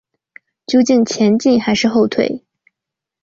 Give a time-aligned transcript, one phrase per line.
[0.65, 2.43] 究竟前进还是后退？